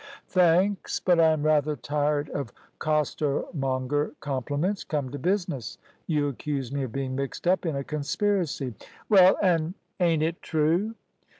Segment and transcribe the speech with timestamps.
[0.29, 4.83] "Thanks, but I am rather tired of costermonger compliments.
[4.83, 5.77] Come to business.
[6.07, 8.73] You accuse me of being mixed up in a conspiracy?"
[9.09, 10.95] "Well, an' ain't it true?"